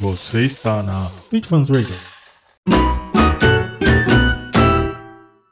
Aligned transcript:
Você 0.00 0.44
está 0.44 0.80
na 0.80 1.10
Bitfans 1.28 1.68
Radio. 1.68 1.96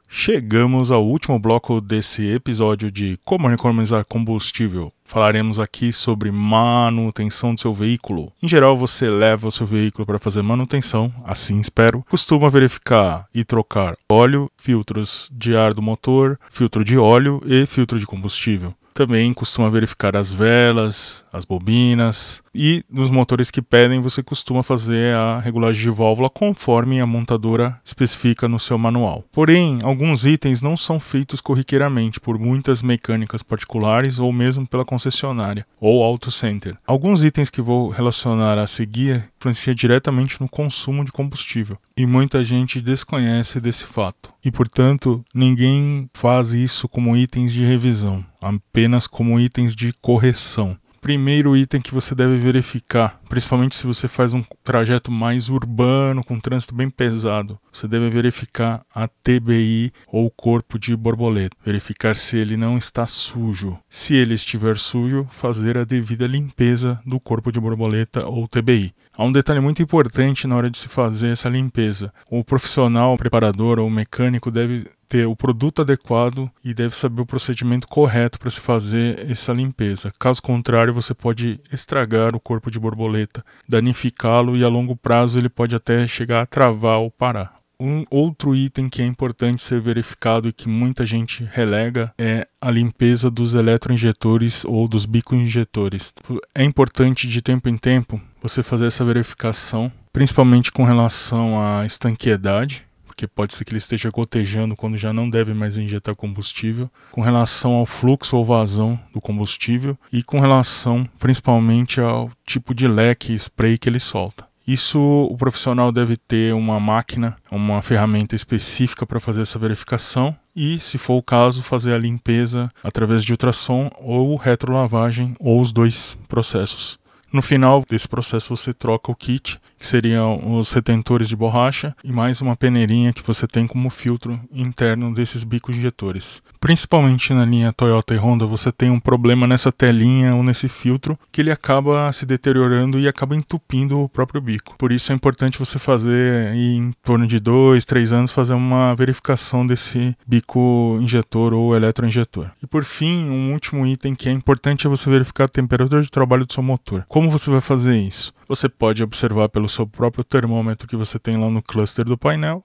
Chegamos 0.07 0.89
ao 0.89 1.05
último 1.05 1.37
bloco 1.37 1.81
desse 1.81 2.25
episódio 2.27 2.89
de 2.89 3.19
Como 3.25 3.51
economizar 3.51 4.05
combustível. 4.05 4.91
Falaremos 5.03 5.59
aqui 5.59 5.93
sobre 5.93 6.31
manutenção 6.31 7.55
do 7.55 7.61
seu 7.61 7.73
veículo. 7.73 8.31
Em 8.41 8.47
geral, 8.47 8.75
você 8.75 9.09
leva 9.09 9.47
o 9.47 9.51
seu 9.51 9.65
veículo 9.65 10.05
para 10.05 10.19
fazer 10.19 10.41
manutenção, 10.41 11.13
assim 11.23 11.59
espero. 11.59 12.03
Costuma 12.09 12.49
verificar 12.49 13.25
e 13.33 13.45
trocar 13.45 13.97
óleo, 14.11 14.51
filtros 14.57 15.29
de 15.31 15.55
ar 15.55 15.73
do 15.73 15.81
motor, 15.81 16.39
filtro 16.49 16.83
de 16.83 16.97
óleo 16.97 17.41
e 17.45 17.65
filtro 17.65 17.99
de 17.99 18.05
combustível. 18.05 18.73
Também 18.97 19.31
costuma 19.31 19.69
verificar 19.69 20.17
as 20.17 20.33
velas, 20.33 21.23
as 21.31 21.45
bobinas 21.45 22.41
e 22.51 22.83
nos 22.89 23.11
motores 23.11 23.51
que 23.51 23.61
pedem 23.61 24.01
você 24.01 24.23
costuma 24.23 24.63
fazer 24.63 25.13
a 25.13 25.39
regulagem 25.39 25.83
de 25.83 25.91
válvula 25.91 26.31
conforme 26.31 26.99
a 26.99 27.05
montadora 27.05 27.79
especifica 27.85 28.47
no 28.47 28.59
seu 28.59 28.75
manual. 28.75 29.23
Porém, 29.31 29.77
alguns 29.83 30.25
itens 30.25 30.63
não 30.63 30.75
são 30.75 30.99
feitos 30.99 31.39
corriqueiramente 31.39 32.19
por 32.19 32.39
muitas 32.39 32.81
mecânicas 32.81 33.43
particulares 33.43 34.17
ou 34.17 34.33
mesmo 34.33 34.65
pela 34.65 34.83
concessionária 34.83 35.63
ou 35.79 36.03
auto 36.03 36.31
center. 36.31 36.75
Alguns 36.87 37.23
itens 37.23 37.51
que 37.51 37.61
vou 37.61 37.89
relacionar 37.89 38.57
a 38.57 38.65
seguir 38.65 39.29
influenciam 39.37 39.75
diretamente 39.75 40.41
no 40.41 40.49
consumo 40.49 41.05
de 41.05 41.11
combustível 41.11 41.77
e 41.95 42.07
muita 42.07 42.43
gente 42.43 42.81
desconhece 42.81 43.61
desse 43.61 43.85
fato. 43.85 44.33
E 44.43 44.51
portanto, 44.51 45.23
ninguém 45.33 46.09
faz 46.13 46.53
isso 46.53 46.87
como 46.87 47.17
itens 47.17 47.51
de 47.51 47.63
revisão, 47.63 48.25
apenas 48.41 49.07
como 49.07 49.39
itens 49.39 49.75
de 49.75 49.91
correção 50.01 50.77
primeiro 51.07 51.55
item 51.55 51.79
que 51.79 51.93
você 51.93 52.13
deve 52.13 52.37
verificar, 52.37 53.21
principalmente 53.29 53.77
se 53.77 53.87
você 53.87 54.09
faz 54.09 54.33
um 54.33 54.43
trajeto 54.61 55.09
mais 55.09 55.47
urbano, 55.47 56.21
com 56.21 56.37
trânsito 56.37 56.75
bem 56.75 56.89
pesado, 56.89 57.57
você 57.71 57.87
deve 57.87 58.09
verificar 58.09 58.85
a 58.93 59.07
TBI 59.07 59.93
ou 60.07 60.29
corpo 60.29 60.77
de 60.77 60.93
borboleta, 60.97 61.55
verificar 61.63 62.13
se 62.13 62.37
ele 62.37 62.57
não 62.57 62.77
está 62.77 63.07
sujo. 63.07 63.79
Se 63.89 64.15
ele 64.15 64.33
estiver 64.33 64.75
sujo, 64.75 65.25
fazer 65.29 65.77
a 65.77 65.85
devida 65.85 66.25
limpeza 66.25 66.99
do 67.05 67.21
corpo 67.21 67.53
de 67.53 67.59
borboleta 67.61 68.25
ou 68.25 68.45
TBI. 68.45 68.93
Há 69.17 69.23
um 69.23 69.31
detalhe 69.31 69.59
muito 69.59 69.81
importante 69.81 70.45
na 70.45 70.55
hora 70.55 70.69
de 70.69 70.77
se 70.77 70.87
fazer 70.87 71.29
essa 71.29 71.49
limpeza. 71.49 72.13
O 72.29 72.43
profissional, 72.43 73.15
o 73.15 73.17
preparador 73.17 73.79
ou 73.79 73.89
mecânico 73.89 74.51
deve 74.51 74.85
ter 75.09 75.25
o 75.25 75.35
produto 75.35 75.81
adequado 75.81 76.51
e 76.63 76.71
deve 76.71 76.95
saber 76.95 77.21
o 77.21 77.25
procedimento 77.25 77.87
correto 77.87 78.37
para 78.37 78.51
se 78.51 78.61
fazer 78.61 79.27
essa 79.27 79.51
limpeza. 79.51 80.13
Caso 80.19 80.39
contrário, 80.39 80.93
você 80.93 81.15
pode 81.15 81.59
estragar 81.73 82.35
o 82.35 82.39
corpo 82.39 82.69
de 82.69 82.79
borboleta, 82.79 83.43
danificá-lo 83.67 84.55
e 84.55 84.63
a 84.63 84.67
longo 84.67 84.95
prazo 84.95 85.39
ele 85.39 85.49
pode 85.49 85.75
até 85.75 86.05
chegar 86.05 86.43
a 86.43 86.45
travar 86.45 86.99
ou 86.99 87.09
parar. 87.09 87.56
Um 87.79 88.05
outro 88.09 88.55
item 88.55 88.89
que 88.89 89.03
é 89.03 89.05
importante 89.05 89.61
ser 89.61 89.79
verificado 89.79 90.49
e 90.49 90.53
que 90.53 90.67
muita 90.67 91.05
gente 91.05 91.47
relega 91.53 92.11
é 92.17 92.47
a 92.59 92.71
limpeza 92.71 93.29
dos 93.29 93.53
eletroinjetores 93.53 94.65
ou 94.65 94.87
dos 94.87 95.05
bico-injetores. 95.05 96.11
É 96.55 96.63
importante 96.63 97.27
de 97.27 97.39
tempo 97.39 97.69
em 97.69 97.77
tempo 97.77 98.19
você 98.41 98.63
fazer 98.63 98.87
essa 98.87 99.05
verificação, 99.05 99.91
principalmente 100.11 100.71
com 100.71 100.83
relação 100.83 101.61
à 101.61 101.85
estanqueidade, 101.85 102.83
porque 103.05 103.27
pode 103.27 103.53
ser 103.53 103.63
que 103.63 103.71
ele 103.71 103.77
esteja 103.77 104.09
gotejando 104.09 104.75
quando 104.75 104.97
já 104.97 105.13
não 105.13 105.29
deve 105.29 105.53
mais 105.53 105.77
injetar 105.77 106.15
combustível, 106.15 106.89
com 107.11 107.21
relação 107.21 107.73
ao 107.73 107.85
fluxo 107.85 108.37
ou 108.37 108.43
vazão 108.43 108.99
do 109.13 109.21
combustível 109.21 109.95
e 110.11 110.23
com 110.23 110.39
relação 110.39 111.07
principalmente 111.19 112.01
ao 112.01 112.31
tipo 112.43 112.73
de 112.73 112.87
leque 112.87 113.33
spray 113.35 113.77
que 113.77 113.87
ele 113.87 113.99
solta. 113.99 114.46
Isso 114.67 114.99
o 114.99 115.37
profissional 115.37 115.93
deve 115.93 116.17
ter 116.17 116.53
uma 116.53 116.77
máquina, 116.77 117.37
uma 117.49 117.81
ferramenta 117.81 118.35
específica 118.35 119.05
para 119.05 119.19
fazer 119.19 119.43
essa 119.43 119.57
verificação 119.57 120.35
e, 120.53 120.77
se 120.77 120.97
for 120.97 121.13
o 121.13 121.23
caso, 121.23 121.63
fazer 121.63 121.93
a 121.93 121.97
limpeza 121.97 122.69
através 122.83 123.23
de 123.23 123.31
ultrassom 123.31 123.89
ou 123.97 124.35
retrolavagem 124.35 125.33
ou 125.39 125.61
os 125.61 125.71
dois 125.71 126.17
processos. 126.27 126.99
No 127.31 127.41
final 127.41 127.83
desse 127.89 128.07
processo 128.07 128.55
você 128.55 128.73
troca 128.73 129.11
o 129.11 129.15
kit, 129.15 129.59
que 129.77 129.85
seriam 129.85 130.57
os 130.57 130.71
retentores 130.71 131.27
de 131.27 131.35
borracha 131.35 131.95
e 132.03 132.11
mais 132.11 132.41
uma 132.41 132.55
peneirinha 132.55 133.13
que 133.13 133.23
você 133.23 133.47
tem 133.47 133.67
como 133.67 133.89
filtro 133.89 134.39
interno 134.51 135.13
desses 135.13 135.43
bicos 135.43 135.77
injetores. 135.77 136.41
Principalmente 136.59 137.33
na 137.33 137.45
linha 137.45 137.71
Toyota 137.73 138.13
e 138.13 138.17
Honda 138.17 138.45
você 138.45 138.71
tem 138.71 138.89
um 138.89 138.99
problema 138.99 139.45
nessa 139.45 139.71
telinha 139.71 140.35
ou 140.35 140.43
nesse 140.43 140.67
filtro 140.67 141.17
que 141.31 141.41
ele 141.41 141.51
acaba 141.51 142.11
se 142.11 142.25
deteriorando 142.25 142.99
e 142.99 143.07
acaba 143.07 143.35
entupindo 143.35 143.99
o 143.99 144.09
próprio 144.09 144.41
bico. 144.41 144.75
Por 144.77 144.91
isso 144.91 145.11
é 145.11 145.15
importante 145.15 145.59
você 145.59 145.77
fazer 145.77 146.53
em 146.55 146.91
torno 147.03 147.27
de 147.27 147.39
dois, 147.39 147.85
três 147.85 148.11
anos 148.11 148.31
fazer 148.31 148.53
uma 148.53 148.95
verificação 148.95 149.65
desse 149.65 150.15
bico 150.25 150.97
injetor 151.01 151.53
ou 151.53 151.75
eletroinjetor. 151.75 152.49
E 152.61 152.67
por 152.67 152.83
fim, 152.83 153.29
um 153.29 153.53
último 153.53 153.85
item 153.85 154.15
que 154.15 154.29
é 154.29 154.31
importante 154.31 154.87
é 154.87 154.89
você 154.89 155.09
verificar 155.09 155.45
a 155.45 155.49
temperatura 155.49 156.01
de 156.01 156.09
trabalho 156.09 156.45
do 156.45 156.53
seu 156.53 156.63
motor. 156.63 157.05
Como 157.07 157.29
você 157.29 157.49
vai 157.49 157.61
fazer 157.61 157.97
isso? 157.97 158.33
Você 158.47 158.69
pode 158.69 159.03
observar 159.03 159.49
pelo 159.49 159.67
seu 159.67 159.85
próprio 159.85 160.23
termômetro 160.23 160.87
que 160.87 160.95
você 160.95 161.19
tem 161.19 161.35
lá 161.37 161.49
no 161.49 161.61
cluster 161.61 162.05
do 162.05 162.17
painel. 162.17 162.63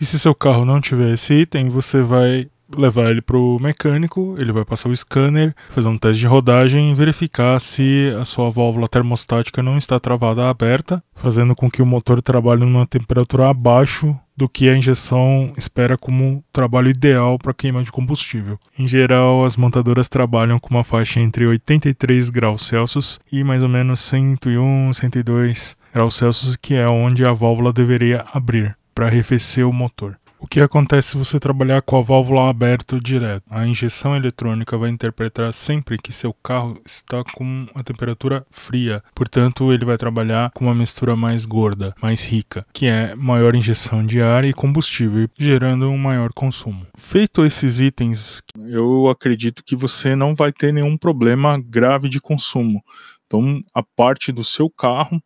E 0.00 0.06
se 0.06 0.18
seu 0.18 0.34
carro 0.34 0.64
não 0.64 0.80
tiver 0.80 1.12
esse 1.12 1.34
item, 1.34 1.68
você 1.68 2.02
vai 2.02 2.48
levar 2.76 3.10
ele 3.10 3.20
para 3.20 3.36
o 3.36 3.58
mecânico, 3.58 4.36
ele 4.40 4.52
vai 4.52 4.64
passar 4.64 4.88
o 4.88 4.96
scanner, 4.96 5.54
fazer 5.68 5.88
um 5.88 5.98
teste 5.98 6.20
de 6.20 6.26
rodagem 6.26 6.90
e 6.90 6.94
verificar 6.94 7.60
se 7.60 8.12
a 8.20 8.24
sua 8.24 8.50
válvula 8.50 8.88
termostática 8.88 9.62
não 9.62 9.76
está 9.76 10.00
travada 10.00 10.48
aberta, 10.48 11.02
fazendo 11.14 11.54
com 11.54 11.70
que 11.70 11.82
o 11.82 11.86
motor 11.86 12.22
trabalhe 12.22 12.64
numa 12.64 12.86
temperatura 12.86 13.50
abaixo 13.50 14.18
do 14.36 14.48
que 14.48 14.68
a 14.68 14.76
injeção 14.76 15.52
espera 15.56 15.96
como 15.96 16.42
trabalho 16.52 16.88
ideal 16.88 17.38
para 17.38 17.54
queima 17.54 17.82
de 17.82 17.92
combustível. 17.92 18.58
Em 18.78 18.88
geral, 18.88 19.44
as 19.44 19.56
montadoras 19.56 20.08
trabalham 20.08 20.58
com 20.58 20.70
uma 20.70 20.84
faixa 20.84 21.20
entre 21.20 21.46
83 21.46 22.30
graus 22.30 22.66
Celsius 22.66 23.20
e 23.30 23.44
mais 23.44 23.62
ou 23.62 23.68
menos 23.68 24.00
101, 24.00 24.92
102 24.92 25.76
graus 25.92 26.14
Celsius, 26.14 26.56
que 26.56 26.74
é 26.74 26.88
onde 26.88 27.24
a 27.24 27.32
válvula 27.32 27.72
deveria 27.72 28.24
abrir 28.32 28.76
para 28.94 29.06
arrefecer 29.06 29.66
o 29.66 29.72
motor. 29.72 30.16
O 30.42 30.46
que 30.52 30.60
acontece 30.60 31.10
se 31.10 31.16
você 31.16 31.38
trabalhar 31.38 31.80
com 31.82 31.96
a 31.96 32.02
válvula 32.02 32.50
aberta 32.50 32.98
direto? 33.00 33.44
A 33.48 33.64
injeção 33.64 34.12
eletrônica 34.16 34.76
vai 34.76 34.90
interpretar 34.90 35.54
sempre 35.54 35.96
que 35.96 36.12
seu 36.12 36.34
carro 36.34 36.80
está 36.84 37.22
com 37.22 37.68
a 37.76 37.82
temperatura 37.84 38.44
fria, 38.50 39.04
portanto, 39.14 39.72
ele 39.72 39.84
vai 39.84 39.96
trabalhar 39.96 40.50
com 40.50 40.64
uma 40.64 40.74
mistura 40.74 41.14
mais 41.14 41.46
gorda, 41.46 41.94
mais 42.02 42.24
rica, 42.24 42.66
que 42.72 42.86
é 42.86 43.14
maior 43.14 43.54
injeção 43.54 44.04
de 44.04 44.20
ar 44.20 44.44
e 44.44 44.52
combustível, 44.52 45.28
gerando 45.38 45.88
um 45.88 45.96
maior 45.96 46.30
consumo. 46.34 46.88
Feito 46.98 47.46
esses 47.46 47.78
itens, 47.78 48.42
eu 48.66 49.08
acredito 49.08 49.62
que 49.64 49.76
você 49.76 50.16
não 50.16 50.34
vai 50.34 50.52
ter 50.52 50.72
nenhum 50.72 50.98
problema 50.98 51.56
grave 51.56 52.08
de 52.08 52.20
consumo. 52.20 52.82
Então, 53.26 53.62
a 53.72 53.82
parte 53.82 54.32
do 54.32 54.42
seu 54.42 54.68
carro 54.68 55.22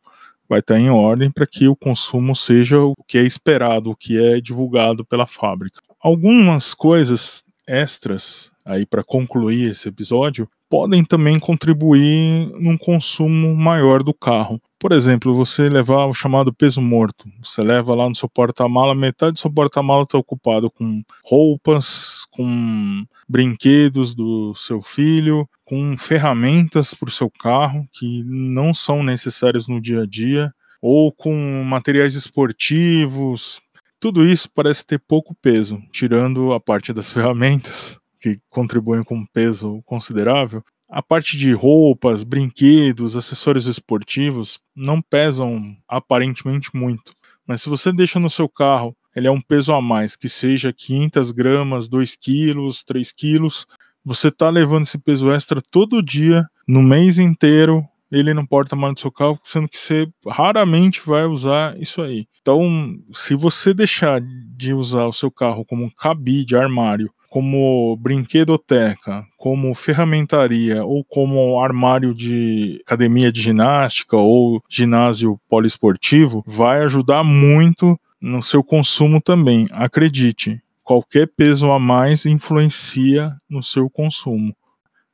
vai 0.48 0.60
estar 0.60 0.78
em 0.78 0.90
ordem 0.90 1.30
para 1.30 1.46
que 1.46 1.68
o 1.68 1.76
consumo 1.76 2.34
seja 2.34 2.80
o 2.80 2.94
que 3.06 3.18
é 3.18 3.22
esperado, 3.22 3.90
o 3.90 3.96
que 3.96 4.18
é 4.18 4.40
divulgado 4.40 5.04
pela 5.04 5.26
fábrica. 5.26 5.80
Algumas 6.00 6.74
coisas 6.74 7.42
extras 7.66 8.50
aí 8.64 8.86
para 8.86 9.02
concluir 9.02 9.70
esse 9.70 9.88
episódio 9.88 10.48
podem 10.68 11.04
também 11.04 11.38
contribuir 11.38 12.50
num 12.58 12.76
consumo 12.76 13.54
maior 13.54 14.02
do 14.02 14.12
carro. 14.12 14.60
Por 14.78 14.92
exemplo, 14.92 15.34
você 15.34 15.68
levar 15.68 16.06
o 16.06 16.12
chamado 16.12 16.52
peso 16.52 16.82
morto. 16.82 17.28
Você 17.42 17.62
leva 17.62 17.94
lá 17.94 18.08
no 18.08 18.14
seu 18.14 18.28
porta-mala, 18.28 18.94
metade 18.94 19.32
do 19.32 19.38
seu 19.38 19.50
porta-mala 19.50 20.02
está 20.02 20.18
ocupado 20.18 20.70
com 20.70 21.02
roupas, 21.24 22.26
com 22.30 23.04
brinquedos 23.28 24.14
do 24.14 24.54
seu 24.54 24.82
filho, 24.82 25.48
com 25.64 25.96
ferramentas 25.96 26.94
para 26.94 27.08
o 27.08 27.12
seu 27.12 27.30
carro 27.30 27.86
que 27.92 28.22
não 28.24 28.74
são 28.74 29.02
necessárias 29.02 29.66
no 29.66 29.80
dia 29.80 30.02
a 30.02 30.06
dia, 30.06 30.52
ou 30.80 31.10
com 31.10 31.64
materiais 31.64 32.14
esportivos. 32.14 33.60
Tudo 33.98 34.26
isso 34.26 34.48
parece 34.54 34.84
ter 34.84 34.98
pouco 35.00 35.34
peso, 35.34 35.82
tirando 35.90 36.52
a 36.52 36.60
parte 36.60 36.92
das 36.92 37.10
ferramentas, 37.12 37.98
que 38.26 38.40
contribuem 38.48 39.04
com 39.04 39.18
um 39.18 39.26
peso 39.26 39.80
considerável. 39.84 40.64
A 40.90 41.00
parte 41.00 41.36
de 41.36 41.52
roupas, 41.52 42.24
brinquedos, 42.24 43.16
acessórios 43.16 43.66
esportivos 43.66 44.58
não 44.74 45.00
pesam 45.00 45.76
aparentemente 45.86 46.74
muito. 46.74 47.14
Mas 47.46 47.62
se 47.62 47.68
você 47.68 47.92
deixa 47.92 48.18
no 48.18 48.28
seu 48.28 48.48
carro, 48.48 48.96
ele 49.14 49.28
é 49.28 49.30
um 49.30 49.40
peso 49.40 49.72
a 49.72 49.80
mais, 49.80 50.16
que 50.16 50.28
seja 50.28 50.72
500 50.72 51.30
gramas, 51.30 51.88
2 51.88 52.16
quilos, 52.16 52.82
3 52.82 53.12
quilos, 53.12 53.66
você 54.04 54.28
está 54.28 54.50
levando 54.50 54.82
esse 54.82 54.98
peso 54.98 55.30
extra 55.30 55.60
todo 55.60 56.02
dia, 56.02 56.46
no 56.66 56.82
mês 56.82 57.18
inteiro, 57.18 57.84
ele 58.10 58.34
no 58.34 58.46
porta-malas 58.46 58.96
do 58.96 59.00
seu 59.00 59.10
carro, 59.12 59.38
sendo 59.42 59.68
que 59.68 59.76
você 59.76 60.08
raramente 60.28 61.00
vai 61.04 61.24
usar 61.24 61.80
isso 61.80 62.02
aí. 62.02 62.26
Então, 62.40 62.96
se 63.12 63.34
você 63.34 63.72
deixar 63.72 64.20
de 64.20 64.72
usar 64.74 65.06
o 65.06 65.12
seu 65.12 65.30
carro 65.30 65.64
como 65.64 65.84
um 65.84 65.90
cabide, 65.90 66.56
armário, 66.56 67.12
como 67.36 67.94
brinquedoteca, 67.98 69.22
como 69.36 69.74
ferramentaria 69.74 70.82
ou 70.82 71.04
como 71.04 71.60
armário 71.60 72.14
de 72.14 72.80
academia 72.82 73.30
de 73.30 73.42
ginástica 73.42 74.16
ou 74.16 74.62
ginásio 74.70 75.38
poliesportivo, 75.46 76.42
vai 76.46 76.82
ajudar 76.84 77.22
muito 77.22 78.00
no 78.18 78.42
seu 78.42 78.64
consumo 78.64 79.20
também. 79.20 79.66
Acredite, 79.70 80.62
qualquer 80.82 81.28
peso 81.28 81.70
a 81.70 81.78
mais 81.78 82.24
influencia 82.24 83.36
no 83.50 83.62
seu 83.62 83.90
consumo. 83.90 84.56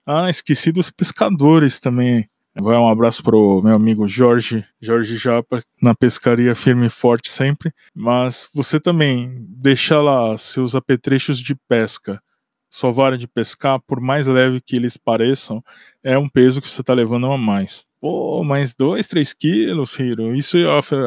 Ah, 0.06 0.30
esqueci 0.30 0.70
dos 0.70 0.90
pescadores 0.90 1.80
também. 1.80 2.28
Vai 2.60 2.76
um 2.76 2.88
abraço 2.88 3.22
pro 3.22 3.62
meu 3.62 3.74
amigo 3.74 4.06
Jorge, 4.06 4.64
Jorge 4.80 5.16
Japa, 5.16 5.62
na 5.80 5.94
pescaria 5.94 6.54
firme 6.54 6.86
e 6.86 6.90
forte 6.90 7.30
sempre. 7.30 7.72
Mas 7.94 8.48
você 8.54 8.78
também 8.78 9.44
deixa 9.48 10.00
lá 10.02 10.36
seus 10.36 10.74
apetrechos 10.74 11.40
de 11.40 11.54
pesca, 11.66 12.22
sua 12.70 12.92
vara 12.92 13.16
de 13.16 13.26
pescar, 13.26 13.80
por 13.86 14.00
mais 14.00 14.26
leve 14.26 14.60
que 14.60 14.76
eles 14.76 14.96
pareçam, 14.96 15.62
é 16.02 16.18
um 16.18 16.28
peso 16.28 16.60
que 16.60 16.68
você 16.68 16.82
está 16.82 16.92
levando 16.92 17.26
a 17.26 17.38
mais. 17.38 17.86
Pô, 18.00 18.42
mais 18.44 18.74
2, 18.74 19.06
3 19.06 19.32
quilos, 19.32 19.98
Hiro, 19.98 20.34
isso 20.34 20.56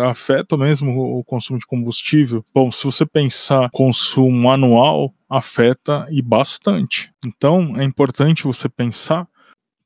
afeta 0.03 0.55
mesmo 0.57 1.19
o 1.19 1.23
consumo 1.23 1.59
de 1.59 1.65
combustível? 1.65 2.45
Bom, 2.53 2.71
se 2.71 2.83
você 2.85 3.05
pensar 3.05 3.69
consumo 3.71 4.49
anual, 4.49 5.13
afeta 5.29 6.07
e 6.09 6.21
bastante. 6.21 7.11
Então, 7.25 7.75
é 7.77 7.83
importante 7.83 8.45
você 8.45 8.69
pensar 8.69 9.27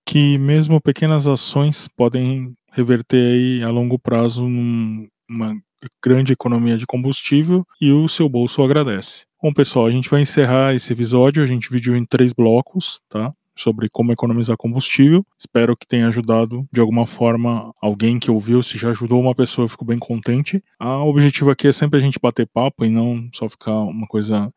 que 0.09 0.39
mesmo 0.39 0.81
pequenas 0.81 1.27
ações 1.27 1.87
podem 1.95 2.51
reverter 2.71 3.31
aí 3.31 3.63
a 3.63 3.69
longo 3.69 3.99
prazo 3.99 4.43
numa 4.49 5.55
grande 6.03 6.33
economia 6.33 6.79
de 6.79 6.87
combustível 6.87 7.63
e 7.79 7.91
o 7.91 8.07
seu 8.07 8.27
bolso 8.27 8.63
agradece. 8.63 9.25
Bom, 9.39 9.53
pessoal, 9.53 9.85
a 9.85 9.91
gente 9.91 10.09
vai 10.09 10.21
encerrar 10.21 10.73
esse 10.73 10.91
episódio. 10.91 11.43
A 11.43 11.45
gente 11.45 11.69
dividiu 11.69 11.95
em 11.95 12.03
três 12.03 12.33
blocos, 12.33 13.03
tá? 13.07 13.31
Sobre 13.55 13.87
como 13.87 14.11
economizar 14.11 14.57
combustível. 14.57 15.23
Espero 15.37 15.77
que 15.77 15.85
tenha 15.85 16.07
ajudado 16.07 16.67
de 16.73 16.79
alguma 16.79 17.05
forma 17.05 17.71
alguém 17.79 18.17
que 18.17 18.31
ouviu. 18.31 18.63
Se 18.63 18.79
já 18.79 18.89
ajudou 18.89 19.21
uma 19.21 19.35
pessoa, 19.35 19.65
eu 19.65 19.69
fico 19.69 19.85
bem 19.85 19.99
contente. 19.99 20.63
o 20.79 21.07
objetivo 21.07 21.51
aqui 21.51 21.67
é 21.67 21.71
sempre 21.71 21.99
a 21.99 22.01
gente 22.01 22.17
bater 22.19 22.47
papo 22.47 22.83
e 22.83 22.89
não 22.89 23.29
só 23.31 23.47
ficar 23.47 23.75
uma 23.75 24.07
coisa 24.07 24.51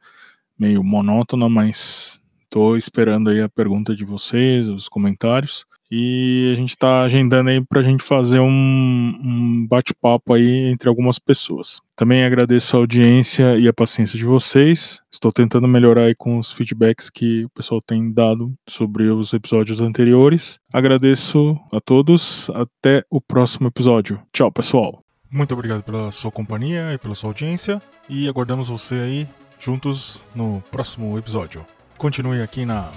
meio 0.58 0.82
monótona, 0.82 1.46
mas 1.46 2.21
Tô 2.52 2.76
esperando 2.76 3.30
aí 3.30 3.40
a 3.40 3.48
pergunta 3.48 3.96
de 3.96 4.04
vocês, 4.04 4.68
os 4.68 4.86
comentários. 4.86 5.64
E 5.90 6.50
a 6.52 6.54
gente 6.54 6.68
está 6.68 7.02
agendando 7.02 7.48
aí 7.48 7.64
para 7.64 7.80
a 7.80 7.82
gente 7.82 8.04
fazer 8.04 8.40
um, 8.40 8.46
um 8.46 9.66
bate-papo 9.66 10.34
aí 10.34 10.70
entre 10.70 10.86
algumas 10.86 11.18
pessoas. 11.18 11.80
Também 11.96 12.24
agradeço 12.24 12.76
a 12.76 12.80
audiência 12.80 13.56
e 13.56 13.66
a 13.66 13.72
paciência 13.72 14.18
de 14.18 14.26
vocês. 14.26 15.00
Estou 15.10 15.32
tentando 15.32 15.66
melhorar 15.66 16.04
aí 16.04 16.14
com 16.14 16.36
os 16.36 16.52
feedbacks 16.52 17.08
que 17.08 17.46
o 17.46 17.48
pessoal 17.48 17.80
tem 17.80 18.12
dado 18.12 18.52
sobre 18.68 19.08
os 19.08 19.32
episódios 19.32 19.80
anteriores. 19.80 20.58
Agradeço 20.70 21.58
a 21.72 21.80
todos. 21.80 22.50
Até 22.50 23.02
o 23.08 23.18
próximo 23.18 23.68
episódio. 23.68 24.20
Tchau, 24.30 24.52
pessoal. 24.52 25.02
Muito 25.30 25.54
obrigado 25.54 25.82
pela 25.82 26.12
sua 26.12 26.30
companhia 26.30 26.92
e 26.92 26.98
pela 26.98 27.14
sua 27.14 27.30
audiência. 27.30 27.80
E 28.10 28.28
aguardamos 28.28 28.68
você 28.68 28.96
aí 28.96 29.28
juntos 29.58 30.26
no 30.34 30.62
próximo 30.70 31.16
episódio. 31.16 31.64
Continue 31.96 32.42
aqui 32.42 32.64
na 32.64 32.90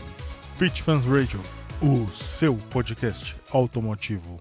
Fit 0.57 0.81
Fans 0.81 1.05
Radio, 1.05 1.39
o 1.81 2.09
seu 2.11 2.55
podcast 2.71 3.35
automotivo. 3.51 4.39